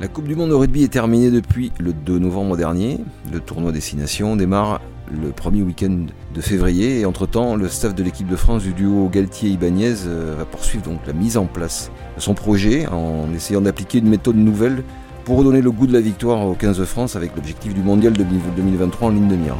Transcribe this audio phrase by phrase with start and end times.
[0.00, 3.00] La Coupe du Monde de rugby est terminée depuis le 2 novembre dernier.
[3.30, 4.80] Le tournoi Destination démarre
[5.12, 9.10] le premier week-end de février et entre-temps, le staff de l'équipe de France du duo
[9.10, 13.98] Galtier-Ibanez euh, va poursuivre donc la mise en place de son projet en essayant d'appliquer
[13.98, 14.84] une méthode nouvelle
[15.26, 18.14] pour redonner le goût de la victoire au 15 de France avec l'objectif du mondial
[18.14, 18.24] de
[18.56, 19.56] 2023 en ligne de mire.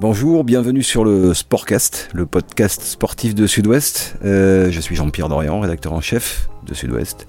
[0.00, 4.16] Bonjour, bienvenue sur le Sportcast, le podcast sportif de Sud-Ouest.
[4.24, 7.26] Euh, je suis Jean-Pierre Dorian, rédacteur en chef de Sud-Ouest.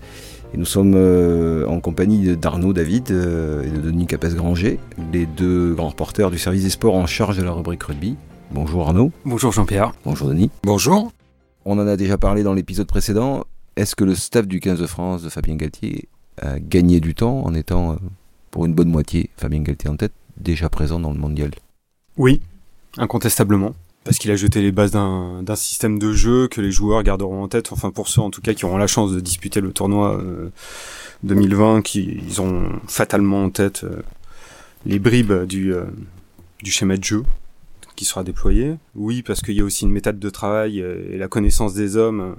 [0.53, 4.79] Et nous sommes euh, en compagnie d'Arnaud David euh, et de Denis Capes-Granger,
[5.11, 8.15] les deux grands reporters du service des sports en charge de la rubrique rugby.
[8.51, 9.11] Bonjour Arnaud.
[9.25, 9.93] Bonjour Jean-Pierre.
[10.05, 10.51] Bonjour Denis.
[10.63, 11.11] Bonjour.
[11.65, 13.45] On en a déjà parlé dans l'épisode précédent.
[13.75, 16.07] Est-ce que le staff du 15 de France de Fabien Galtier
[16.39, 17.97] a gagné du temps en étant,
[18.51, 21.49] pour une bonne moitié, Fabien Galtier en tête, déjà présent dans le mondial?
[22.17, 22.41] Oui,
[22.97, 23.73] incontestablement.
[24.03, 27.47] Parce qu'il a jeté les bases d'un système de jeu que les joueurs garderont en
[27.47, 30.21] tête, enfin pour ceux en tout cas qui auront la chance de disputer le tournoi
[31.23, 34.01] 2020, euh, qui ils ont fatalement en tête euh,
[34.85, 35.85] les bribes du, euh,
[36.61, 37.23] du schéma de jeu
[37.95, 38.75] qui sera déployé.
[38.95, 42.35] Oui, parce qu'il y a aussi une méthode de travail et la connaissance des hommes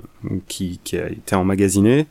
[0.48, 2.06] qui, qui a été emmagasinée.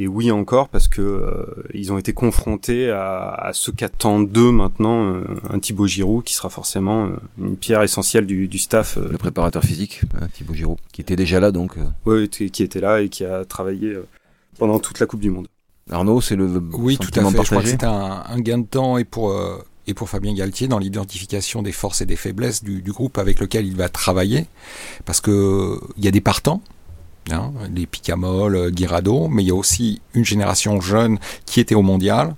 [0.00, 4.52] Et oui encore parce que euh, ils ont été confrontés à, à ce qu'attend d'eux
[4.52, 8.96] maintenant euh, un Thibaut Giroud qui sera forcément euh, une pierre essentielle du, du staff.
[8.96, 11.74] Le préparateur physique, hein, Thibaut Giroud, qui était déjà là donc.
[12.06, 13.98] Oui, qui était là et qui a travaillé
[14.56, 15.48] pendant toute la Coupe du Monde.
[15.90, 17.36] Arnaud, c'est le oui tout à fait.
[17.36, 19.34] Je crois que c'est un, un, gain de temps et pour
[19.88, 23.40] et pour Fabien Galtier dans l'identification des forces et des faiblesses du, du, groupe avec
[23.40, 24.46] lequel il va travailler,
[25.06, 26.62] parce que il y a des partants
[27.32, 31.74] hein, les Picamol, euh, Guirado, mais il y a aussi une génération jeune qui était
[31.74, 32.34] au mondial.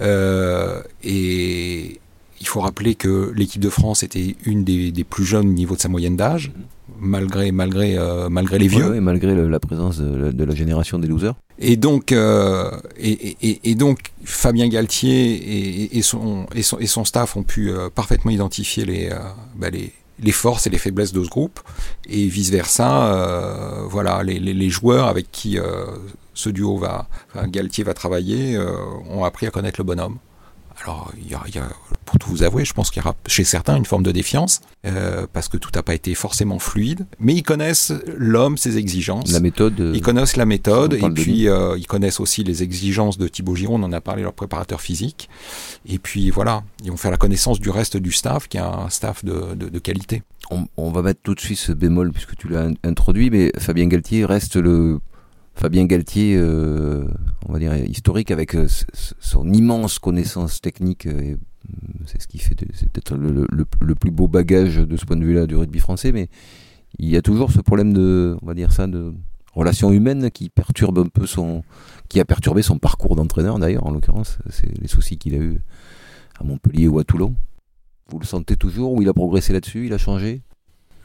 [0.00, 2.00] Euh, et
[2.40, 5.80] il faut rappeler que l'équipe de France était une des, plus jeunes au niveau de
[5.80, 6.52] sa moyenne d'âge,
[7.00, 8.94] malgré, malgré, euh, malgré les vieux.
[8.94, 11.34] et malgré la présence de, la génération des losers.
[11.58, 17.72] Et donc, et, donc Fabien Galtier et, son, et, son, et son staff ont pu
[17.94, 19.10] parfaitement identifier les,
[19.56, 21.60] bah, les, les forces et les faiblesses de ce groupe
[22.08, 25.86] et vice versa euh, voilà les, les, les, joueurs avec qui euh,
[26.34, 28.76] ce duo va enfin, Galtier va travailler euh,
[29.10, 30.18] ont appris à connaître le bonhomme
[30.82, 31.68] alors il y a, y a,
[32.04, 34.60] pour tout vous avouer je pense qu'il y aura chez certains une forme de défiance
[34.84, 39.30] euh, parce que tout n'a pas été forcément fluide mais ils connaissent l'homme ses exigences.
[39.32, 43.28] La méthode ils connaissent la méthode et puis euh, ils connaissent aussi les exigences de
[43.28, 45.28] Thibaut Giron on en a parlé leur préparateur physique.
[45.86, 48.88] Et puis voilà, ils vont faire la connaissance du reste du staff, qui est un
[48.88, 50.22] staff de, de, de qualité.
[50.50, 53.86] On, on, va mettre tout de suite ce bémol puisque tu l'as introduit, mais Fabien
[53.86, 55.00] Galtier reste le
[55.56, 57.06] Fabien Galtier, euh,
[57.48, 61.06] on va dire historique avec euh, son immense connaissance technique.
[61.06, 61.36] Euh,
[62.04, 65.46] c'est ce qui fait, c'est peut-être le, plus beau bagage de ce point de vue-là
[65.46, 66.28] du rugby français, mais
[66.98, 69.14] il y a toujours ce problème de, on va dire ça, de
[69.54, 71.64] relation humaine qui perturbe un peu son,
[72.10, 75.62] qui a perturbé son parcours d'entraîneur d'ailleurs, en l'occurrence, c'est les soucis qu'il a eu
[76.38, 77.34] à Montpellier ou à Toulon.
[78.10, 80.42] Vous le sentez toujours ou il a progressé là-dessus, il a changé?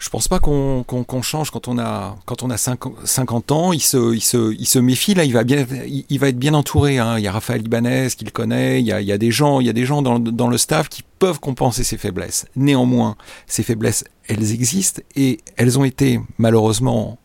[0.02, 3.72] Je pense pas qu'on qu change quand on a quand on a 50 ans.
[3.72, 5.24] Il se, il se, il se méfie là.
[5.24, 6.98] Il va bien, il, va être bien entouré.
[6.98, 7.20] Hein.
[7.20, 8.82] Il y a Raphaël Ibanez qu'il connaît.
[8.82, 10.48] Il y, a, il y a des gens, il y a des gens dans, dans
[10.48, 12.48] le staff qui peuvent compenser ses faiblesses.
[12.56, 17.20] Néanmoins, ces faiblesses, elles existent et elles ont été malheureusement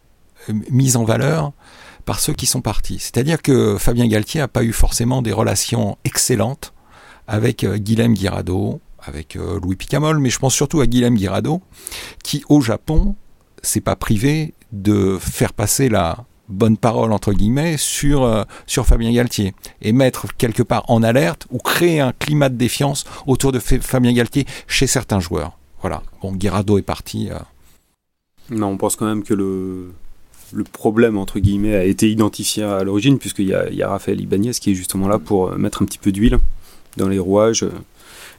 [0.50, 1.52] euh, mises en valeur
[2.04, 2.98] par ceux qui sont partis.
[2.98, 6.74] C'est-à-dire que Fabien Galtier n'a pas eu forcément des relations excellentes
[7.26, 11.60] avec euh, Guilhem Guirado, avec euh, Louis Picamol, mais je pense surtout à Guilhem Guirado,
[12.22, 13.14] qui au Japon
[13.62, 19.12] s'est pas privé de faire passer la bonne parole entre guillemets sur euh, sur Fabien
[19.12, 23.58] Galtier et mettre quelque part en alerte ou créer un climat de défiance autour de
[23.58, 25.58] Fabien Galtier chez certains joueurs.
[25.80, 26.02] Voilà.
[26.22, 27.28] Bon, Guirado est parti.
[27.30, 27.38] Euh.
[28.50, 29.92] Non, on pense quand même que le
[30.52, 34.52] le problème entre guillemets a été identifié à l'origine puisqu'il y y a Raphaël Ibanez
[34.52, 36.38] qui est justement là pour mettre un petit peu d'huile
[36.96, 37.66] dans les rouages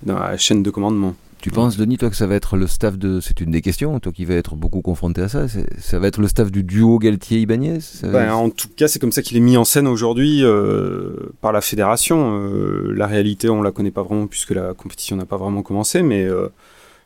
[0.03, 1.15] dans la chaîne de commandement.
[1.39, 3.19] Tu penses, Denis, toi, que ça va être le staff de.
[3.19, 5.45] C'est une des questions, toi qui vas être beaucoup confronté à ça.
[5.77, 9.21] Ça va être le staff du duo Galtier-Ibanez ben, En tout cas, c'est comme ça
[9.21, 12.39] qu'il est mis en scène aujourd'hui euh, par la fédération.
[12.41, 16.01] Euh, la réalité, on la connaît pas vraiment puisque la compétition n'a pas vraiment commencé,
[16.01, 16.47] mais euh,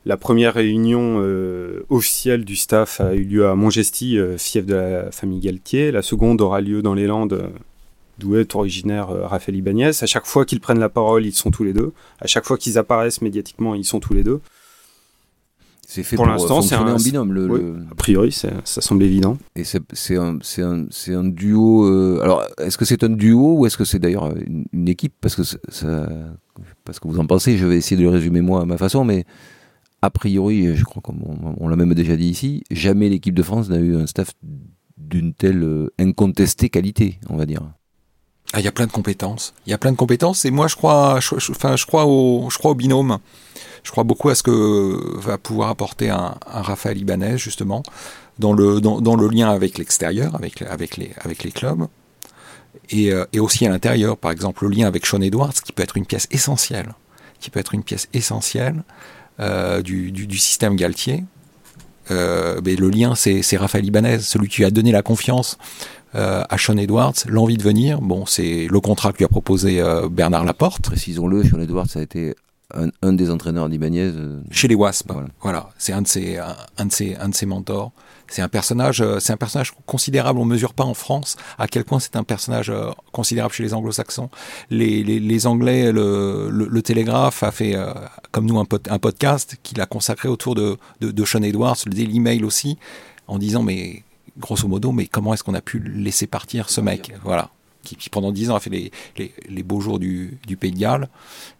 [0.05, 1.21] la première réunion
[1.89, 5.91] officielle du staff a eu lieu à Montgesty, euh, fief de la famille Galtier.
[5.91, 7.51] La seconde aura lieu dans les Landes
[8.21, 9.91] d'où est originaire euh, Raphaël Ibanez.
[10.01, 11.91] À chaque fois qu'ils prennent la parole, ils sont tous les deux.
[12.19, 14.39] À chaque fois qu'ils apparaissent médiatiquement, ils sont tous les deux.
[15.87, 17.33] C'est fait pour, pour l'instant, c'est un binôme.
[17.33, 19.37] Le, oui, A priori, ça semble évident.
[19.57, 21.85] Et c'est un, un, un, duo.
[21.85, 25.13] Euh, alors, est-ce que c'est un duo ou est-ce que c'est d'ailleurs une, une, équipe?
[25.19, 25.57] Parce que ça,
[26.85, 29.03] parce que vous en pensez, je vais essayer de le résumer moi à ma façon,
[29.03, 29.25] mais
[30.01, 31.15] a priori, je crois qu'on
[31.59, 34.31] on, l'a même déjà dit ici, jamais l'équipe de France n'a eu un staff
[34.97, 37.63] d'une telle euh, incontestée qualité, on va dire.
[38.53, 39.53] Ah, il y a plein de compétences.
[39.65, 41.19] Il y a plein de compétences et moi je crois,
[41.49, 43.19] enfin je crois au, binôme.
[43.83, 47.81] Je crois beaucoup à ce que va pouvoir apporter un, un Raphaël Ibanez justement
[48.39, 51.87] dans le lien avec l'extérieur, avec les clubs
[52.89, 54.17] et, euh, et aussi à l'intérieur.
[54.17, 56.93] Par exemple, le lien avec Sean Edwards qui peut être une pièce essentielle,
[57.39, 58.83] qui peut être une pièce essentielle
[59.39, 61.23] euh, du, du, système Galtier.
[62.11, 65.57] Euh, mais le lien, c'est Raphaël Ibanez, celui qui a donné la confiance
[66.15, 68.01] euh, à Sean Edwards, l'envie de venir.
[68.01, 70.83] Bon, c'est le contrat que lui a proposé euh, Bernard Laporte.
[70.83, 72.35] Précisons-le, Sean Edwards a été
[72.75, 74.11] un, un des entraîneurs d'Ibanez.
[74.13, 75.27] Euh, Chez les Wasps, voilà.
[75.41, 75.69] voilà.
[75.77, 77.91] C'est un de ses, un, un, de ses, un de ses mentors.
[78.31, 80.39] C'est un personnage, euh, c'est un personnage considérable.
[80.39, 83.73] On mesure pas en France à quel point c'est un personnage euh, considérable chez les
[83.73, 84.29] Anglo-Saxons.
[84.69, 87.93] Les, les, les, Anglais, le, le, le, Télégraphe a fait, euh,
[88.31, 91.75] comme nous, un, pod, un podcast qu'il a consacré autour de, de, de Sean Edwards,
[91.85, 92.77] le Daily Mail aussi,
[93.27, 94.03] en disant mais
[94.39, 97.13] grosso modo, mais comment est-ce qu'on a pu laisser partir ce mec?
[97.25, 97.49] Voilà.
[97.83, 100.71] Qui, qui, pendant dix ans a fait les, les, les, beaux jours du, du Pays
[100.71, 101.09] de Galles.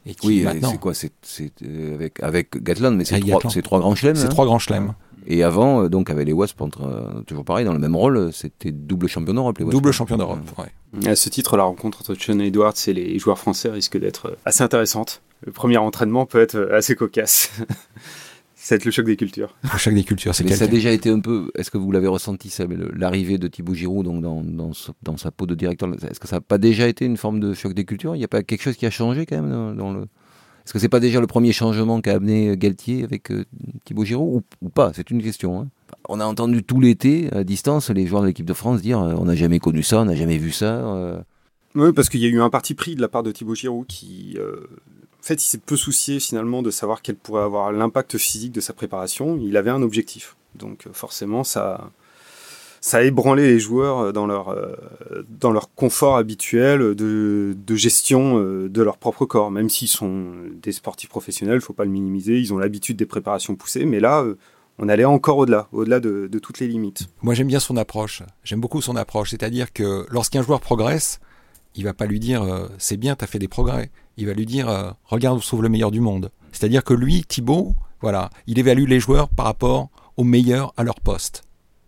[0.06, 0.71] Et qui oui, maintenant...
[0.71, 0.94] c'est quoi?
[0.94, 1.51] C'est
[1.94, 4.15] avec, avec Gatland, mais c'est trois, trois grands chelems.
[4.15, 4.29] C'est hein?
[4.29, 4.94] trois grands chelems.
[5.27, 9.07] Et avant, donc avec les Wasps, entre, toujours pareil, dans le même rôle, c'était double
[9.07, 9.62] champion d'Europe.
[9.62, 11.09] Double champion d'Europe, ouais.
[11.09, 14.63] À ce titre, la rencontre entre Sean Edwards et les joueurs français risque d'être assez
[14.63, 15.21] intéressante.
[15.45, 17.51] Le premier entraînement peut être assez cocasse.
[18.62, 19.56] Ça va être le choc des cultures.
[19.63, 21.50] Le choc des cultures, c'est Ça a déjà été un peu.
[21.56, 22.56] Est-ce que vous l'avez ressenti,
[22.95, 24.71] l'arrivée de Thibaut Giroud donc dans, dans,
[25.01, 25.89] dans, sa peau de directeur?
[25.91, 28.15] Est-ce que ça n'a pas déjà été une forme de choc des cultures?
[28.15, 30.06] Il n'y a pas quelque chose qui a changé quand même dans, dans le.
[30.65, 33.45] Est-ce que c'est pas déjà le premier changement qu'a amené Galtier avec euh,
[33.85, 34.91] Thibaut Giroud ou, ou pas?
[34.93, 35.59] C'est une question.
[35.59, 35.67] Hein.
[36.07, 39.15] On a entendu tout l'été, à distance, les joueurs de l'équipe de France dire euh,
[39.17, 40.85] on n'a jamais connu ça, on n'a jamais vu ça.
[40.95, 41.21] Euh...
[41.75, 43.87] Oui, parce qu'il y a eu un parti pris de la part de Thibaut Giroud
[43.87, 44.67] qui, euh,
[45.19, 48.61] en fait, il s'est peu soucié finalement de savoir quel pourrait avoir l'impact physique de
[48.61, 49.39] sa préparation.
[49.41, 50.35] Il avait un objectif.
[50.55, 51.91] Donc forcément, ça,
[52.81, 54.75] ça a ébranlé les joueurs dans leur, euh,
[55.29, 59.51] dans leur confort habituel de, de gestion euh, de leur propre corps.
[59.51, 60.31] Même s'ils sont
[60.61, 63.99] des sportifs professionnels, il faut pas le minimiser, ils ont l'habitude des préparations poussées, mais
[63.99, 64.37] là, euh,
[64.79, 67.07] on allait encore au-delà, au-delà de, de, toutes les limites.
[67.21, 68.23] Moi, j'aime bien son approche.
[68.43, 69.29] J'aime beaucoup son approche.
[69.29, 71.19] C'est-à-dire que lorsqu'un joueur progresse,
[71.75, 73.91] il va pas lui dire euh, c'est bien, tu as fait des progrès.
[74.17, 76.31] Il va lui dire euh, regarde se trouve le meilleur du monde.
[76.51, 80.99] C'est-à-dire que lui, Thibaut, voilà, il évalue les joueurs par rapport aux meilleurs à leur
[80.99, 81.43] poste.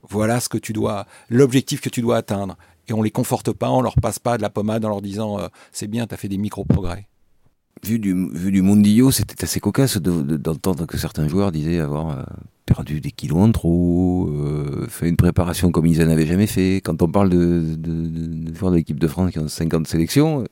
[0.10, 2.58] Voilà ce que tu dois, l'objectif que tu dois atteindre.
[2.88, 5.40] Et on les conforte pas, on leur passe pas de la pommade en leur disant
[5.40, 7.08] euh, c'est bien, tu fait des micro-progrès.
[7.84, 11.80] Vu du, vu du Mondillo, c'était assez cocasse d'entendre de, de, que certains joueurs disaient
[11.80, 12.24] avoir euh,
[12.66, 16.78] perdu des kilos en trop, euh, fait une préparation comme ils n'en avaient jamais fait.
[16.78, 20.46] Quand on parle de, de, de joueurs de l'équipe de France qui ont 50 sélections,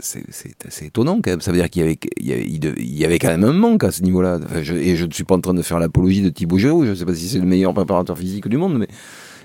[0.00, 1.40] c'est assez étonnant quand même.
[1.40, 4.38] Ça veut dire qu'il y avait, y quand même un manque à ce niveau-là.
[4.54, 6.86] Et je ne suis pas en train de faire l'apologie de Thibaut Giroud.
[6.86, 8.88] Je ne sais pas si c'est le meilleur préparateur physique du monde, mais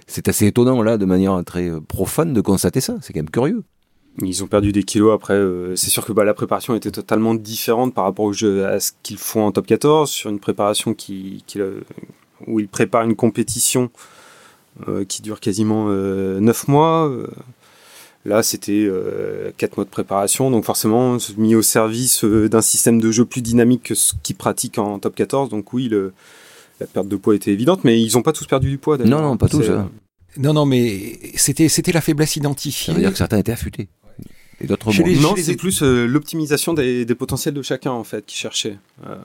[0.07, 2.97] c'est assez étonnant là, de manière très profane, de constater ça.
[3.01, 3.63] C'est quand même curieux.
[4.21, 5.33] Ils ont perdu des kilos après.
[5.33, 9.17] Euh, c'est sûr que bah, la préparation était totalement différente par rapport à ce qu'ils
[9.17, 11.59] font en top 14 sur une préparation qui, qui
[12.45, 13.89] où ils préparent une compétition
[14.87, 17.11] euh, qui dure quasiment euh, 9 mois.
[18.25, 23.01] Là, c'était euh, 4 mois de préparation, donc forcément mis au service euh, d'un système
[23.01, 25.49] de jeu plus dynamique que ce qu'ils pratiquent en top 14.
[25.49, 26.13] Donc oui, le,
[26.79, 28.97] la perte de poids était évidente, mais ils n'ont pas tous perdu du poids.
[28.97, 29.69] Non, non, pas tous.
[29.69, 29.89] Hein.
[30.37, 32.93] Non, non, mais c'était c'était la faiblesse identifiée.
[32.93, 33.89] Ça veut dire que certains étaient affûtés.
[34.61, 35.21] Et d'autres moins.
[35.21, 38.77] Non, c'est plus euh, l'optimisation des, des, potentiels de chacun, en fait, qui cherchait.
[39.05, 39.15] Euh,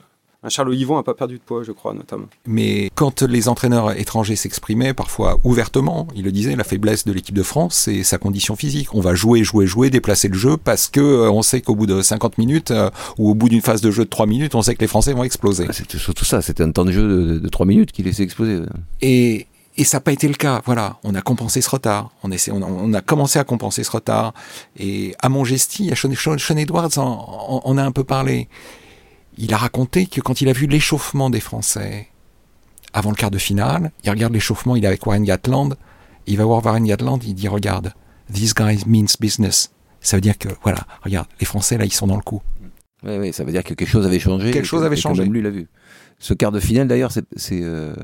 [0.41, 2.27] un Charles Yvon n'a pas perdu de poids, je crois, notamment.
[2.47, 7.35] Mais quand les entraîneurs étrangers s'exprimaient, parfois ouvertement, ils le disaient, la faiblesse de l'équipe
[7.35, 8.93] de France, c'est sa condition physique.
[8.93, 11.87] On va jouer, jouer, jouer, déplacer le jeu parce que euh, on sait qu'au bout
[11.87, 14.61] de 50 minutes euh, ou au bout d'une phase de jeu de 3 minutes, on
[14.61, 15.65] sait que les Français vont exploser.
[15.67, 18.23] Ah, c'est surtout ça, c'était un temps de jeu de, de 3 minutes qui laissait
[18.23, 18.61] exploser.
[19.01, 20.61] Et, et ça n'a pas été le cas.
[20.65, 22.11] Voilà, on a compensé ce retard.
[22.23, 24.33] On, essaie, on, a, on a commencé à compenser ce retard.
[24.77, 28.47] Et à Montgesti, à Sean, Sean Edwards, on, on a un peu parlé
[29.39, 32.09] il a raconté que quand il a vu l'échauffement des Français
[32.93, 35.75] avant le quart de finale, il regarde l'échauffement, il est avec Warren Gatland,
[36.27, 37.93] il va voir Warren Gatland, il dit regarde,
[38.33, 39.71] this guy means business.
[40.01, 42.41] Ça veut dire que voilà, regarde, les Français là, ils sont dans le coup.
[43.03, 44.51] Oui, oui, ça veut dire que quelque chose avait changé.
[44.51, 45.23] Quelque chose avait changé.
[45.23, 45.69] Même lui l'a vu.
[46.19, 47.95] Ce quart de finale d'ailleurs, c'est c'est euh,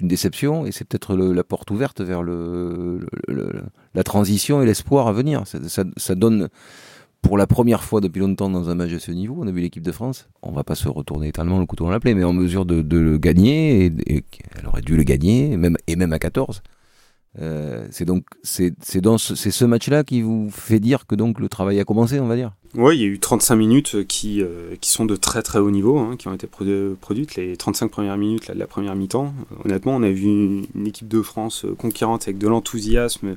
[0.00, 3.62] une déception et c'est peut-être la porte ouverte vers le, le, le
[3.94, 5.46] la transition et l'espoir à venir.
[5.46, 6.50] Ça, ça, ça donne
[7.24, 9.60] pour la première fois depuis longtemps dans un match de ce niveau, on a vu
[9.60, 10.28] l'équipe de France.
[10.42, 12.96] On va pas se retourner éternellement le couteau dans la plaie, mais en mesure de,
[12.96, 14.24] le gagner, et,
[14.56, 16.62] elle aurait dû le gagner, même, et même à 14.
[17.40, 21.84] Euh, c'est donc c'est ce, match-là qui vous fait dire que donc le travail a
[21.84, 22.52] commencé, on va dire?
[22.76, 25.72] Oui, il y a eu 35 minutes qui euh, qui sont de très très haut
[25.72, 27.34] niveau, hein, qui ont été produ produites.
[27.34, 29.34] Les 35 premières minutes de la première mi-temps.
[29.64, 30.28] Honnêtement, on a vu
[30.74, 33.36] une équipe de France conquérante avec de l'enthousiasme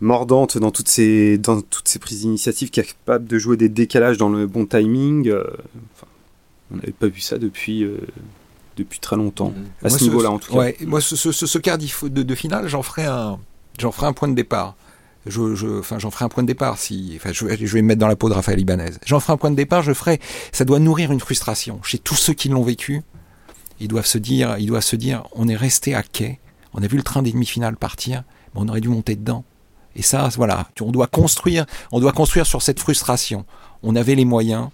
[0.00, 4.28] mordante dans toutes ses dans toutes ses prises d'initiative, capable de jouer des décalages dans
[4.28, 5.32] le bon timing.
[6.70, 7.86] on n'avait pas vu ça depuis
[8.76, 10.72] depuis très longtemps à ce niveau-là en tout cas.
[10.86, 13.38] moi, ce, ce, ce quart de, de, finale, j'en ferai un
[13.78, 14.76] j'en ferai un point de départ
[15.26, 17.88] je, je, enfin, j'en ferai un point de départ si, enfin, je, je, vais me
[17.88, 18.90] mettre dans la peau de Raphaël Ibanez.
[19.06, 20.20] J'en ferai un point de départ, je ferai,
[20.52, 23.02] ça doit nourrir une frustration chez tous ceux qui l'ont vécu.
[23.80, 26.40] Ils doivent se dire, ils doivent se dire, on est resté à quai,
[26.74, 28.22] on a vu le train des demi-finales partir,
[28.54, 29.44] mais on aurait dû monter dedans.
[29.96, 33.44] Et ça, voilà, on doit construire, on doit construire sur cette frustration.
[33.82, 34.68] On avait les moyens,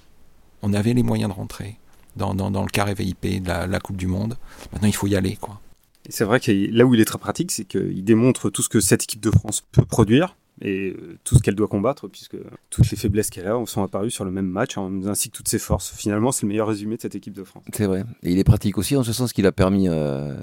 [0.62, 1.76] on avait les moyens de rentrer
[2.16, 4.36] dans, dans, dans le carré VIP de la, la Coupe du Monde.
[4.72, 5.60] Maintenant, il faut y aller, quoi.
[6.08, 8.80] C'est vrai que là où il est très pratique, c'est qu'il démontre tout ce que
[8.80, 12.36] cette équipe de France peut produire et euh, tout ce qu'elle doit combattre, puisque
[12.68, 15.48] toutes les faiblesses qu'elle a sont apparues sur le même match, hein, ainsi que toutes
[15.48, 15.94] ses forces.
[15.94, 17.64] Finalement, c'est le meilleur résumé de cette équipe de France.
[17.72, 18.04] C'est vrai.
[18.22, 20.34] Et il est pratique aussi en ce sens qu'il a permis, euh,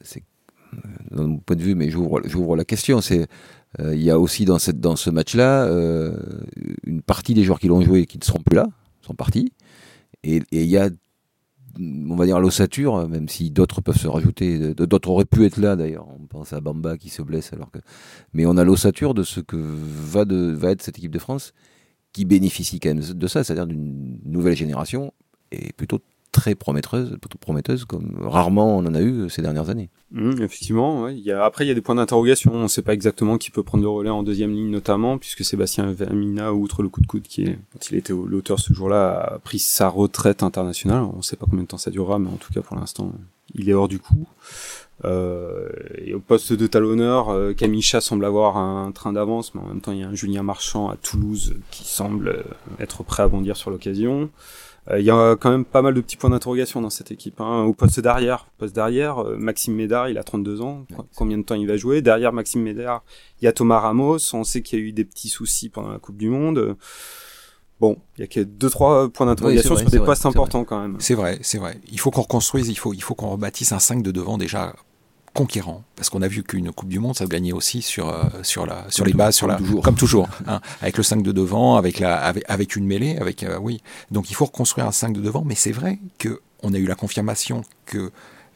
[0.00, 0.22] c'est
[0.74, 0.78] euh,
[1.10, 3.28] dans mon point de vue, mais j'ouvre la question, c'est
[3.80, 5.68] il y a aussi dans, ce match-là
[6.84, 8.66] une partie des joueurs qui l'ont joué qui ne seront plus là,
[9.02, 9.52] sont partis.
[10.22, 10.90] Et il y a
[12.10, 15.76] on va dire l'ossature, même si d'autres peuvent se rajouter, d'autres auraient pu être là
[15.76, 16.06] d'ailleurs.
[16.08, 17.78] On pense à Bamba qui se blesse alors que,
[18.32, 21.52] mais on a l'ossature de ce que va, va être cette équipe de France
[22.12, 25.12] qui bénéficie quand même de ça, c'est-à-dire d'une nouvelle génération
[25.50, 26.00] et plutôt
[26.34, 29.88] très prometteuse, prometteuse comme rarement on en a eu euh, ces dernières années.
[30.10, 32.52] Mmh, effectivement, il y a, après il y a des points d'interrogation.
[32.52, 35.44] On ne sait pas exactement qui peut prendre le relais en deuxième ligne notamment, puisque
[35.44, 39.34] Sébastien Vermina, outre le coup de coude qui est, quand il était l'auteur ce jour-là,
[39.34, 41.02] a pris sa retraite internationale.
[41.02, 43.12] On ne sait pas combien de temps ça durera, mais en tout cas pour l'instant,
[43.54, 44.26] il est hors du coup.
[45.04, 49.60] Euh, et au poste de talonneur, euh, Camille Chat semble avoir un train d'avance, mais
[49.60, 52.42] en même temps il y a un Julien Marchand à Toulouse qui semble euh,
[52.80, 54.30] être prêt à bondir sur l'occasion.
[54.90, 57.40] Euh, il y a quand même pas mal de petits points d'interrogation dans cette équipe.
[57.40, 57.62] Hein.
[57.62, 60.86] Au poste d'arrière, poste d'arrière, euh, Maxime Médard, il a 32 ans.
[61.16, 62.02] Combien de temps il va jouer?
[62.02, 63.02] Derrière Maxime Médard,
[63.40, 64.18] il y a Thomas Ramos.
[64.34, 66.76] On sait qu'il y a eu des petits soucis pendant la Coupe du Monde.
[67.80, 70.96] Bon, il y a que deux trois points d'interrogation sur des postes importants quand même.
[71.00, 71.80] C'est vrai, c'est vrai.
[71.90, 74.74] Il faut qu'on reconstruise, il faut il faut qu'on rebâtisse un 5 de devant déjà
[75.34, 75.82] conquérant.
[75.96, 78.86] Parce qu'on a vu qu'une Coupe du Monde ça gagnait aussi sur euh, sur la
[78.88, 79.82] sur les bases sur la toujours.
[79.82, 83.42] comme toujours hein, avec le 5 de devant avec la avec, avec une mêlée avec
[83.42, 83.82] euh, oui.
[84.10, 86.86] Donc il faut reconstruire un 5 de devant mais c'est vrai que on a eu
[86.86, 88.10] la confirmation que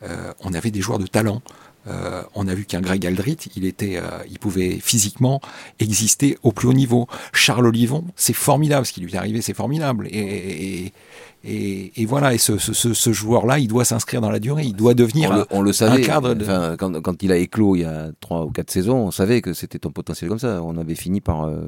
[0.04, 1.42] euh, on avait des joueurs de talent
[1.88, 5.40] euh, on a vu qu'un Greg Aldrit, il était, euh, il pouvait physiquement
[5.78, 7.07] exister au plus haut niveau.
[7.33, 10.09] Charles Olivon, c'est formidable ce qui lui est arrivé, c'est formidable.
[10.11, 10.92] Et,
[11.45, 14.75] et, et, voilà, et ce, ce, ce joueur-là, il doit s'inscrire dans la durée, il
[14.75, 16.35] doit devenir on le, on le savait, un cadre.
[16.35, 16.45] De...
[16.45, 19.40] Enfin, quand, quand, il a éclos il y a trois ou quatre saisons, on savait
[19.40, 20.62] que c'était un potentiel comme ça.
[20.62, 21.61] On avait fini par euh,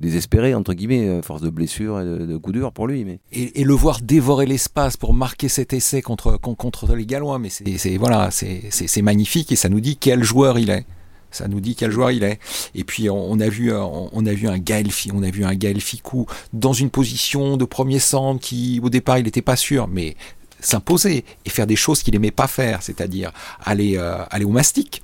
[0.00, 3.04] désespéré entre guillemets, force de blessure et de, coups durs pour lui.
[3.04, 7.38] Mais et, et le voir dévorer l'espace pour marquer cet essai contre contre les Gallois,
[7.38, 10.86] mais c'est voilà, c'est magnifique et ça nous dit quel joueur il est.
[11.30, 12.38] Ça nous dit quel joueur il est.
[12.74, 15.80] Et puis on, a vu on, a vu un Gaël on a vu un Gaël
[15.80, 20.16] Ficou dans une position de premier centre qui au départ il n'était pas sûr, mais
[20.60, 25.02] s'imposer et faire des choses qu'il aimait pas faire, c'est-à-dire aller euh, aller au mastic.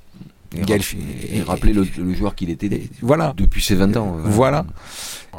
[0.55, 1.83] Et, rappeler le,
[2.13, 2.69] joueur qu'il était
[3.01, 3.33] voilà.
[3.35, 4.17] depuis ses 20 ans.
[4.23, 4.65] Voilà.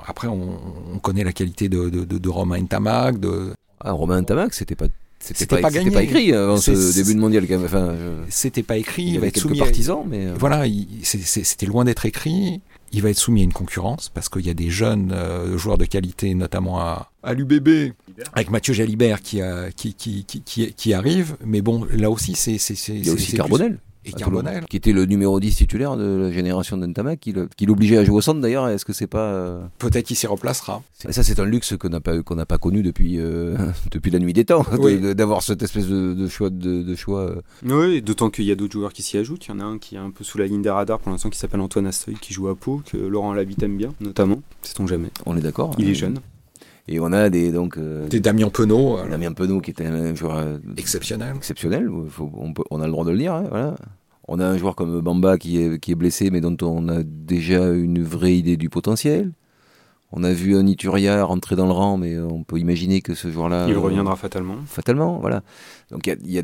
[0.07, 0.59] Après, on,
[1.03, 3.21] connaît la qualité de, de, de, Romain Ntamak.
[3.21, 3.53] De...
[3.81, 4.87] Ah, Romain Ntamak, c'était pas
[5.21, 7.47] c'était pas, pas, pas, écrit avant ce début de mondial.
[7.65, 7.95] Enfin,
[8.29, 9.05] C'était pas écrit.
[9.05, 10.65] Il, va être soumis partisans, mais euh, voilà,
[11.03, 12.61] c'était loin d'être écrit.
[12.93, 15.79] Il va être soumis à une concurrence parce qu'il y a des jeunes euh, joueurs
[15.79, 17.95] de qualité, notamment à, à l'UBB,
[18.35, 19.41] avec Mathieu Jalibert qui,
[19.77, 21.37] qui, qui, qui, qui, arrive.
[21.45, 22.57] Mais bon, là aussi, c'est.
[22.91, 24.65] Il y a aussi Carbonel et Carbonel.
[24.69, 28.21] Qui était le numéro 10 titulaire de la génération d'Entamac, qui l'obligeait à jouer au
[28.21, 28.69] centre d'ailleurs.
[28.69, 29.19] Est-ce que c'est pas.
[29.19, 30.83] Euh, Peut-être qu'il s'y remplacera.
[31.11, 33.57] ça, c'est un luxe qu'on n'a pas, qu'on n'a pas connu depuis, euh,
[33.91, 34.65] depuis la nuit des temps,
[35.15, 36.51] d'avoir cette espèce de, choix.
[36.51, 37.41] De, choix euh.
[37.65, 39.47] Oui, d'autant qu'il y a d'autres joueurs qui s'y ajoutent.
[39.47, 41.11] Il y en a un qui est un peu sous la ligne des radars pour
[41.11, 44.43] l'instant qui s'appelle Antoine Astoy, qui joue à Pau, que Laurent Labitte aime bien, notamment.
[44.63, 45.09] Sait-on jamais.
[45.27, 45.75] On est d'accord.
[45.79, 46.21] Il est jeune.
[46.87, 48.99] Et on a des donc euh, des Damien Penaud.
[49.09, 51.35] Damien Penaud qui était un joueur exceptionnel.
[51.37, 51.89] Exceptionnel.
[51.89, 53.35] on, peut, on, a le droit de le dire.
[53.35, 53.75] Hein, voilà.
[54.29, 57.03] On a un joueur comme Bamba qui est, qui est blessé, mais dont on a
[57.03, 59.33] déjà une vraie idée du potentiel.
[60.13, 63.31] On a vu un Ituria rentrer dans le rang, mais on peut imaginer que ce
[63.31, 63.67] joueur-là.
[63.69, 64.57] Il reviendra fatalement.
[64.67, 65.43] Fatalement, voilà.
[65.91, 66.43] Donc il y a,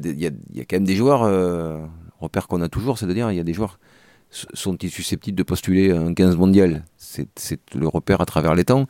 [0.65, 1.79] quand même des joueurs, euh,
[2.19, 3.79] repère qu'on a toujours, c'est-à-dire il y a des joueurs
[4.31, 6.85] sont-ils susceptibles de postuler un 15 mondial?
[6.97, 7.29] C'est
[7.75, 8.87] le repère à travers les temps.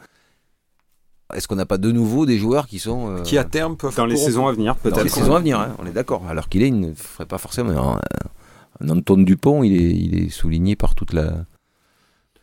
[1.35, 3.97] Est-ce qu'on n'a pas de nouveau des joueurs qui sont euh, qui à terme peuvent
[3.97, 6.23] dans les saisons à venir peut-être dans les saisons à venir hein, on est d'accord
[6.29, 7.99] alors qu'il est il ne ferait pas forcément
[8.89, 11.45] Antoine Dupont, il est, il est souligné par toute la,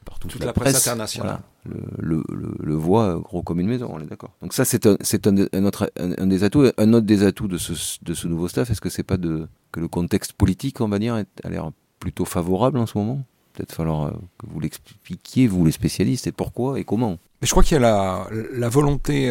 [0.06, 1.40] par toute, la, presse, internationale.
[1.66, 4.32] Le, le, le, voit gros comme une maison, on est d'accord.
[4.42, 6.70] Donc ça, c'est un, c'est un, un, autre, un, des atouts.
[6.78, 9.48] Un autre des atouts de ce, de ce nouveau staff, est-ce que c'est pas de,
[9.72, 13.24] que le contexte politique, on va dire, a l'air plutôt favorable en ce moment?
[13.54, 17.18] Peut-être falloir que vous l'expliquiez, vous les spécialistes, et pourquoi et comment?
[17.42, 19.30] Mais je crois qu'il y a la, volonté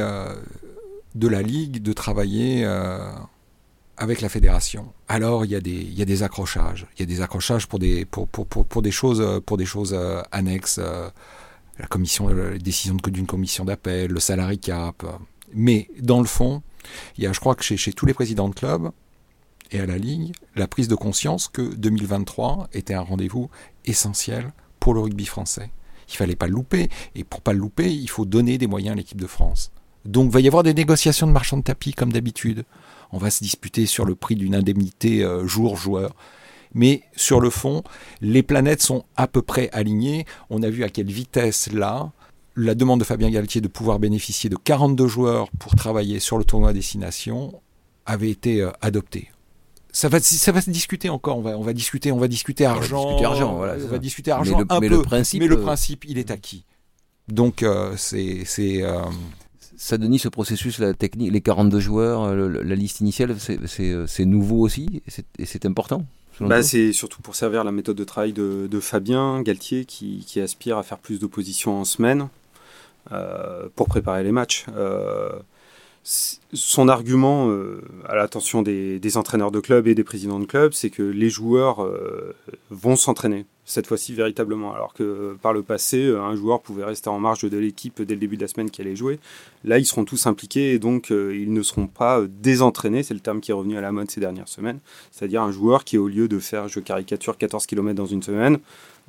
[1.14, 2.64] de la Ligue de travailler
[3.96, 4.92] avec la fédération.
[5.08, 5.60] Alors il y a
[6.04, 11.08] des accrochages, il y a des accrochages pour des choses euh, annexes, euh,
[11.78, 15.04] la commission la décision d'une commission d'appel, le salary cap.
[15.52, 16.62] Mais dans le fond,
[17.16, 18.90] il y a je crois que chez chez tous les présidents de clubs
[19.72, 23.50] et à la ligue, la prise de conscience que 2023 était un rendez-vous
[23.84, 25.70] essentiel pour le rugby français.
[26.08, 28.92] Il fallait pas le louper et pour pas le louper, il faut donner des moyens
[28.92, 29.70] à l'équipe de France.
[30.04, 32.64] Donc, il va y avoir des négociations de marchands de tapis comme d'habitude
[33.12, 36.14] on va se disputer sur le prix d'une indemnité euh, jour-joueur.
[36.74, 37.82] Mais sur le fond,
[38.20, 40.26] les planètes sont à peu près alignées.
[40.50, 42.12] On a vu à quelle vitesse là,
[42.54, 46.44] la demande de Fabien Galtier de pouvoir bénéficier de 42 joueurs pour travailler sur le
[46.44, 47.62] tournoi Destination
[48.04, 49.30] avait été euh, adoptée.
[49.96, 51.38] Ça va, ça va se discuter encore.
[51.38, 53.02] On va, on va discuter, on va discuter argent.
[53.02, 55.62] On va discuter argent, voilà, on va discuter argent mais le, principe, mais le euh,
[55.62, 56.64] principe, il est acquis.
[57.28, 57.64] Donc
[57.96, 58.82] c'est, c'est
[59.76, 64.24] ça, Denis, ce processus, la technique, les 42 joueurs, euh, la liste initiale, euh, c'est
[64.24, 65.02] nouveau aussi
[65.38, 66.06] et c'est important
[66.40, 70.82] bah, C'est surtout pour servir la méthode de travail de, Fabien Galtier qui, aspire à
[70.82, 72.28] faire plus d'opposition en semaine
[73.12, 74.64] euh, pour préparer les matchs.
[76.08, 77.50] Son argument
[78.06, 81.84] à l'attention des, entraîneurs de club et des présidents de club, c'est que les joueurs
[82.70, 84.72] vont s'entraîner cette fois-ci véritablement.
[84.72, 88.20] Alors que par le passé, un joueur pouvait rester en marge de l'équipe dès le
[88.20, 89.18] début de la semaine qui allait jouer.
[89.64, 93.14] Là, ils seront tous impliqués et donc euh, ils ne seront pas euh, désentraînés, c'est
[93.14, 94.78] le terme qui est revenu à la mode ces dernières semaines.
[95.10, 98.58] C'est-à-dire un joueur qui, au lieu de faire, je caricature, 14 km dans une semaine,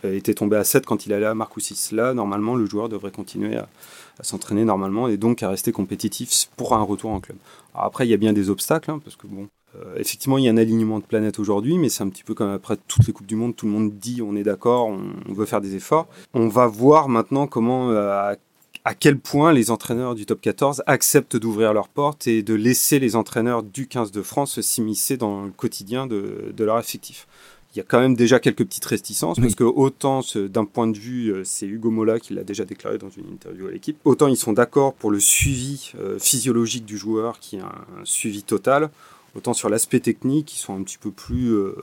[0.04, 1.94] euh, était tombé à 7 quand il allait à Marcoussis.
[1.94, 3.68] Là, normalement, le joueur devrait continuer à,
[4.22, 7.38] s'entraîner normalement et donc à rester compétitif pour un retour en club.
[7.76, 9.57] après, il y a bien des obstacles, hein, parce que bon, euh,
[9.98, 12.50] effectivement, il y a un alignement de planètes aujourd'hui, mais c'est un petit peu comme
[12.50, 15.46] après toutes les Coupes du Monde, tout le monde dit on est d'accord, on, veut
[15.46, 16.08] faire des efforts.
[16.34, 18.34] On va voir maintenant comment, euh,
[18.84, 23.00] à, quel point les entraîneurs du top 14 acceptent d'ouvrir leurs portes et de laisser
[23.00, 27.28] les entraîneurs du 15 de France s'immiscer dans le quotidien de, leur effectif.
[27.76, 30.98] Il y a quand même déjà quelques petites réticences, parce que autant d'un point de
[30.98, 34.28] vue, euh, c'est Hugo Mola qui l'a déjà déclaré dans une interview à l'équipe, autant
[34.28, 38.90] ils sont d'accord pour le suivi physiologique du joueur, qui est un suivi total,
[39.36, 41.76] Autant sur l'aspect technique, ils sont un petit peu plus euh,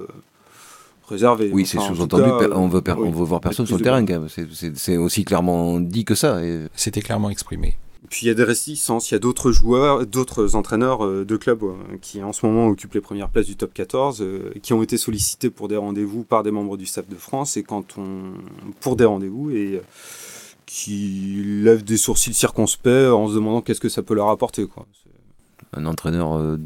[1.08, 1.50] réservés.
[1.52, 4.04] Oui, c'est sous-entendu, on, veut on veut voir personne sur le terrain.
[4.74, 6.40] C'est aussi clairement dit que ça.
[6.74, 7.76] C'était clairement exprimé.
[8.10, 11.36] Puis il y a des réticences, il y a d'autres joueurs, d'autres entraîneurs euh, de
[11.38, 14.22] clubs euh, qui en ce moment occupent les premières places du top 14,
[14.62, 17.62] qui ont été sollicités pour des rendez-vous par des membres du staff de France et
[17.62, 18.34] quand on
[18.80, 19.80] pour des rendez-vous et
[20.66, 24.86] qui lèvent des sourcils circonspects en se demandant qu'est-ce que ça peut leur apporter quoi
[25.76, 26.58] un entraîneur euh,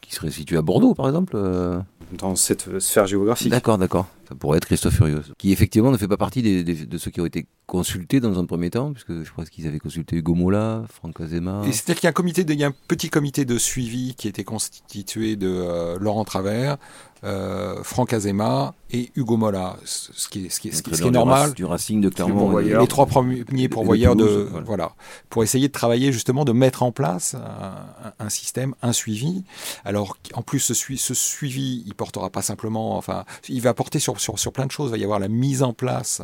[0.00, 1.78] qui serait situé à Bordeaux, par exemple euh
[2.18, 3.50] Dans cette sphère géographique.
[3.50, 4.06] D'accord, d'accord.
[4.32, 7.26] Ça pourrait être Christophe Furios, qui effectivement ne fait pas partie de ceux qui ont
[7.26, 11.20] été consultés dans un premier temps, puisque je pense qu'ils avaient consulté Hugo Mola, Franck
[11.20, 11.62] Azema.
[11.66, 14.14] c'est-à-dire qu'il y a un comité, de, il y a un petit comité de suivi
[14.14, 16.78] qui était constitué de euh, Laurent Travers,
[17.24, 21.10] euh, Franck Azema et Hugo Mola, ce qui est, ce qui est, ce qui est,
[21.10, 21.52] normal.
[21.52, 22.58] Du Racing de Clermont.
[22.58, 24.92] Les trois premiers pourvoyeurs de, voilà.
[25.30, 29.44] pour essayer de travailler justement, de mettre en place un, un système, un suivi.
[29.84, 34.20] Alors, en plus, ce, ce suivi, il portera pas simplement, enfin, il va porter sur,
[34.22, 34.90] sur, sur plein de choses.
[34.90, 36.22] Il va y avoir la mise en place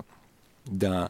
[0.70, 1.08] d'un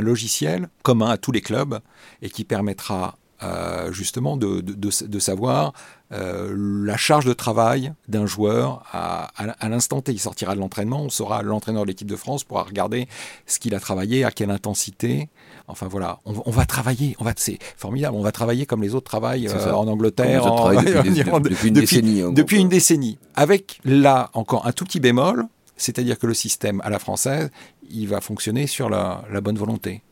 [0.00, 1.80] logiciel commun à tous les clubs
[2.22, 5.72] et qui permettra euh, justement de, de, de, savoir
[6.12, 10.12] euh, la charge de travail d'un joueur à, à, l'instant T.
[10.12, 13.08] Il sortira de l'entraînement, on saura, l'entraîneur de l'équipe de France pourra regarder
[13.46, 15.30] ce qu'il a travaillé, à quelle intensité.
[15.68, 18.94] Enfin voilà, on, on va travailler, on va, c'est formidable, on va travailler comme les
[18.94, 20.74] autres travaillent euh, en Angleterre, en,
[21.40, 22.22] depuis, une décennie.
[22.34, 23.16] Depuis une décennie.
[23.36, 25.46] Avec là encore un tout petit bémol,
[25.80, 27.50] c'est-à-dire que le système à la française,
[27.90, 30.02] il va fonctionner sur la, bonne volonté.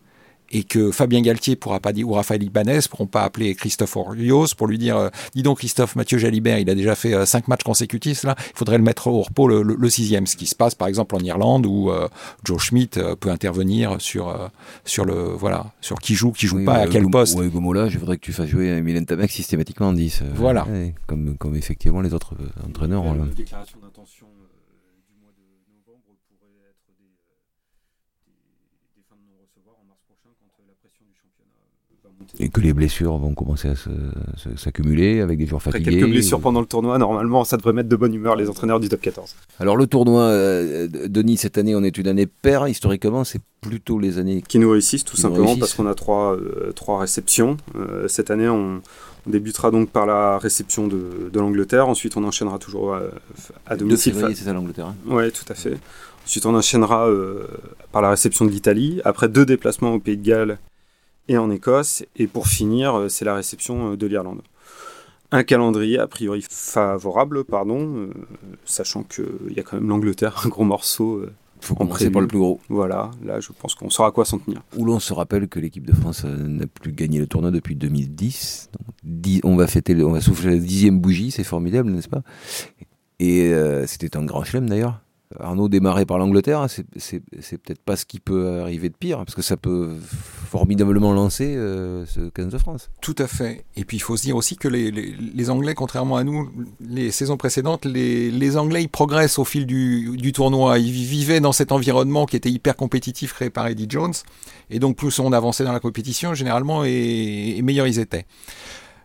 [0.50, 4.46] Et que Fabien Galtier pourra pas dire, ou Raphaël Ibanez pourront pas appeler Christophe Orios
[4.56, 7.48] pour lui dire, euh, dis donc Christophe, Mathieu Jalibert, il a déjà fait euh, cinq
[7.48, 10.74] matchs consécutifs là, il faudrait le mettre au repos le, sixième, ce qui se passe
[10.74, 12.08] par exemple en Irlande où euh,
[12.44, 14.50] Joe Schmidt peut intervenir sur
[14.86, 17.38] sur le voilà sur qui joue, qui joue pas, à quel poste.
[17.38, 20.22] Oui, Gomola, je voudrais que tu fasses jouer Mylène Tamek systématiquement en 10.
[20.34, 20.66] voilà.
[21.06, 22.32] comme comme effectivement les autres
[22.66, 23.04] entraîneurs.
[23.04, 24.28] Une déclaration d'intention
[32.38, 33.74] Et que les blessures vont commencer à
[34.56, 35.92] s'accumuler avec des joueurs fatigués.
[35.98, 38.88] quelques blessures pendant le tournoi, normalement, ça devrait mettre de bonne humeur les entraîneurs du
[38.88, 39.34] top 14.
[39.60, 42.68] Alors le tournoi, euh, Denis, cette année, on est une année paire.
[42.68, 46.72] Historiquement, c'est plutôt les années qui nous réussissent, tout simplement parce qu'on a trois, euh,
[46.74, 47.56] trois réceptions.
[47.76, 48.80] Euh, cette année, on,
[49.26, 53.02] On débutera donc par la réception de, de l'Angleterre, ensuite on enchaînera toujours à,
[53.66, 54.14] à domicile.
[54.14, 55.76] février, c'est ça l'Angleterre hein Ouais, tout à fait.
[56.24, 57.46] Ensuite on enchaînera euh,
[57.90, 60.58] par la réception de l'Italie, après deux déplacements au Pays de Galles
[61.28, 64.40] et en Écosse, et pour finir, euh, c'est la réception euh, de l'Irlande.
[65.30, 68.10] Un calendrier a priori favorable, pardon, euh,
[68.64, 71.16] sachant qu'il y a quand même l'Angleterre, un gros morceau.
[71.18, 72.60] euh, faut en commencer par le plus gros.
[72.68, 74.62] voilà, là je pense qu'on saura à quoi s'en tenir.
[74.76, 78.70] Où l'on se rappelle que l'équipe de France n'a plus gagné le tournoi depuis 2010.
[78.78, 82.22] Donc, dix- on va fêter, on va souffler la dixième bougie, c'est formidable, n'est-ce pas?
[83.18, 85.00] Et euh, c'était un grand chelem d'ailleurs.
[85.38, 89.42] Arnaud démarré par l'Angleterre, c'est peut-être pas ce qui peut arriver de pire, parce que
[89.42, 89.90] ça peut
[90.48, 92.90] formidablement lancer euh, ce 15 de France.
[93.02, 93.64] Tout à fait.
[93.76, 97.36] Et puis il faut se dire aussi que les, Anglais, contrairement à nous, les saisons
[97.36, 100.78] précédentes, les, Anglais ils progressent au fil du, du tournoi.
[100.78, 104.14] Ils vivaient dans cet environnement qui était hyper compétitif créé par Eddie Jones.
[104.70, 108.24] Et donc plus on avançait dans la compétition, généralement, et, et meilleurs ils étaient.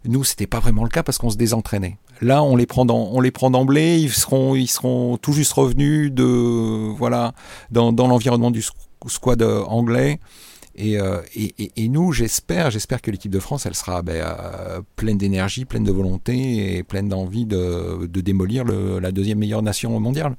[0.05, 1.97] Nous, c'était pas vraiment le cas parce qu'on se désentraînait.
[2.21, 3.99] Là, on les prend on les prend d'emblée.
[3.99, 7.33] Ils seront, ils seront tout juste revenus de, voilà,
[7.71, 8.63] dans, dans l'environnement du
[9.07, 10.19] squad anglais.
[10.75, 14.15] Et, euh, et, et, et, nous, j'espère, j'espère que l'équipe de France, elle sera ben,
[14.15, 19.61] euh, pleine d'énergie, pleine de volonté et pleine d'envie de, de démolir la deuxième meilleure
[19.61, 20.35] nation mondiale.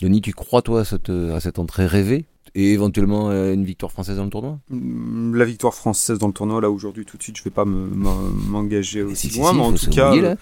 [0.00, 2.24] Denis, tu crois toi cette, à cette entrée rêvée?
[2.56, 4.58] Et éventuellement euh, une victoire française dans le tournoi?
[4.70, 9.02] La victoire française dans le tournoi, là aujourd'hui, tout de suite, je vais pas m'engager
[9.02, 10.34] aussi si, loin, si, mais en tout cas, oublier,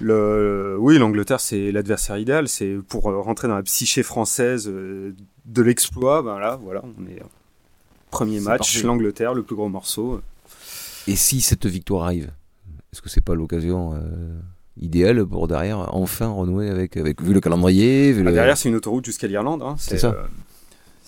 [0.00, 2.48] le, oui, l'Angleterre, c'est l'adversaire idéal.
[2.48, 6.22] C'est pour euh, rentrer dans la psyché française euh, de l'exploit.
[6.22, 7.22] Ben là, voilà, on est
[8.10, 10.20] premier match, l'Angleterre, le plus gros morceau.
[11.06, 12.30] Et si cette victoire arrive,
[12.92, 14.38] est-ce que c'est pas l'occasion euh,
[14.80, 18.36] idéale pour derrière enfin renouer avec, avec vu le calendrier, vu Bah, le...
[18.36, 19.62] derrière, c'est une autoroute jusqu'à l'Irlande.
[19.62, 19.76] Hein.
[19.78, 20.08] C'est ça.
[20.08, 20.24] euh,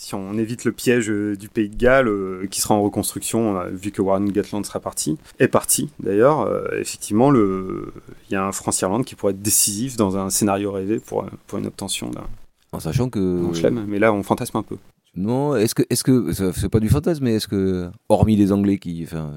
[0.05, 3.59] si on évite le piège euh, du Pays de Galles, euh, qui sera en reconstruction,
[3.59, 7.93] euh, vu que Warren Gatland sera parti, est parti d'ailleurs, effectivement, le...
[8.29, 11.59] il y a un France-Irlande qui pourrait être décisif dans un scénario rêvé pour, pour
[11.59, 12.27] une obtention d'un
[12.73, 13.85] en sachant que chelem.
[13.87, 14.77] Mais là, on fantasme un peu.
[15.15, 18.79] non, est-ce que est-ce que c'est pas du fantasme, mais est-ce que hormis les Anglais
[18.79, 19.31] qui, enfin,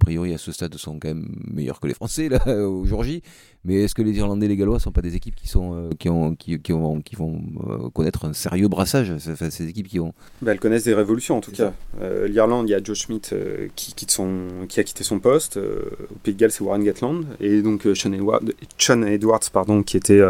[0.00, 3.22] priori à ce stade sont quand même meilleurs que les Français là au jour J,
[3.64, 5.90] mais est-ce que les Irlandais et les Gallois sont pas des équipes qui sont euh,
[5.98, 9.86] qui ont qui, qui ont qui vont euh, connaître un sérieux brassage, enfin, ces équipes
[9.88, 10.12] qui ont?
[10.42, 11.72] Bah, elles connaissent des révolutions en tout cas.
[12.00, 15.20] Euh, L'Irlande, il y a Joe Schmidt euh, qui, quitte son, qui a quitté son
[15.20, 15.58] poste.
[15.58, 17.24] Euh, au Pays de Galles, c'est Warren Gatland.
[17.40, 20.20] Et donc Sean, Edward- Sean Edwards, pardon, qui était,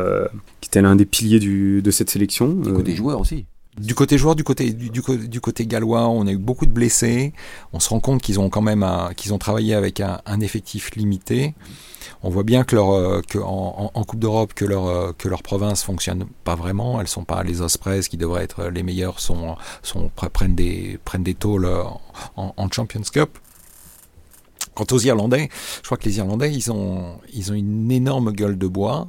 [0.61, 2.49] qui était l'un des piliers du, de cette sélection.
[2.53, 3.47] du côté joueurs aussi.
[3.81, 7.33] Du côté joueur, du côté du, côté gallois, on a eu beaucoup de blessés.
[7.73, 11.55] On se rend compte qu'ils ont quand même qu'ils ont travaillé avec un, effectif limité.
[12.23, 15.83] On voit bien que leur euh, en, Coupe d'Europe que leur euh, que leur province
[15.83, 17.01] fonctionne pas vraiment.
[17.01, 20.99] Elles sont pas les Ospreys qui devraient être les meilleurs sont sont pre- prennent des
[21.07, 21.85] prennent des tôles euh,
[22.37, 23.39] en, en Champions Cup.
[24.75, 28.59] Quant aux Irlandais, je crois que les Irlandais ils ont ils ont une énorme gueule
[28.59, 29.09] de bois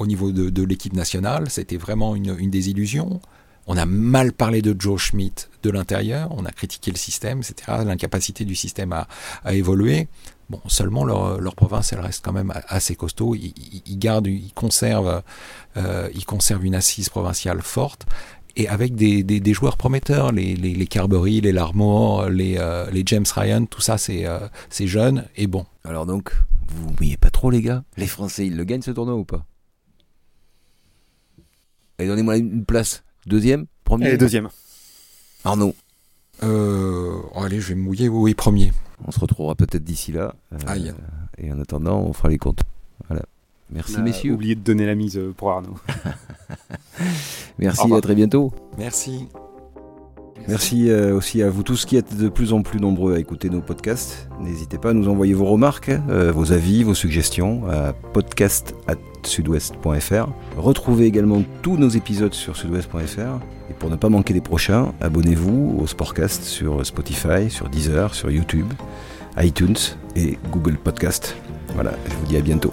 [0.00, 1.50] au niveau de, l'équipe nationale.
[1.50, 3.20] C'était vraiment une, désillusion.
[3.66, 7.78] On a mal parlé de Joe Schmidt de l'intérieur, on a critiqué le système, etc.,
[7.84, 9.06] l'incapacité du système à,
[9.52, 10.08] évoluer.
[10.48, 13.36] Bon, seulement leur, province, elle reste quand même assez costaud.
[13.36, 13.54] Ils,
[13.86, 15.22] ils- gardent, ils conservent,
[15.76, 16.08] euh,
[16.62, 18.06] une assise provinciale forte
[18.56, 23.26] et avec des, joueurs prometteurs, les, les, les Carberry, les Larmore, les, euh, les James
[23.34, 25.66] Ryan, tout ça, c'est euh, c'est jeune et bon.
[25.84, 26.32] Alors donc,
[26.68, 27.84] vous mouillez pas trop les gars?
[27.96, 29.44] Les Français, ils le gagnent ce tournoi ou pas?
[32.00, 33.02] Allez, donnez-moi une place.
[33.26, 34.48] Deuxième Premier Et deuxième.
[35.44, 35.74] Arnaud.
[36.42, 38.72] Euh, oh, allez, je vais me mouiller, oui, oui, premier.
[39.04, 40.34] On se retrouvera peut-être d'ici là.
[40.54, 40.94] Euh, Aïe.
[41.36, 42.62] Et en attendant, on fera les comptes.
[43.08, 43.26] Voilà.
[43.70, 44.32] Merci On a messieurs.
[44.32, 45.74] oublié de donner la mise euh, pour Arnaud.
[45.74, 46.08] Au
[47.58, 48.50] Merci, à très bientôt.
[48.78, 49.28] Merci.
[50.48, 53.50] Merci euh, aussi à vous tous qui êtes de plus en plus nombreux à écouter
[53.50, 54.28] nos podcasts.
[54.40, 60.28] N'hésitez pas à nous envoyer vos remarques, euh, vos avis, vos suggestions à podcast@sudouest.fr.
[60.56, 63.40] Retrouvez également tous nos épisodes sur sudouest.fr.
[63.70, 68.30] Et pour ne pas manquer les prochains, abonnez-vous au Sportcast sur Spotify, sur Deezer, sur
[68.30, 68.66] YouTube,
[69.38, 69.76] iTunes
[70.16, 71.36] et Google Podcast.
[71.74, 72.72] Voilà, je vous dis à bientôt.